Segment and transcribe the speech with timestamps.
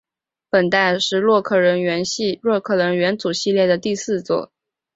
[0.49, 2.03] 本代是洛克人元
[3.19, 4.51] 祖系列的第四作。